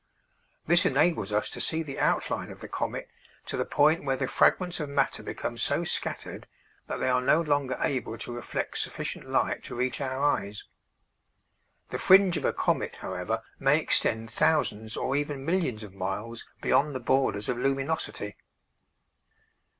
[0.65, 3.07] This enables us to see the outline of the comet
[3.45, 6.47] to the point where the fragments of matter become so scattered
[6.87, 10.63] that they are no longer able to reflect sufficient light to reach our eyes.
[11.89, 16.95] The fringe of a comet, however, may extend thousands or even millions of miles beyond
[16.95, 18.35] the borders of luminosity.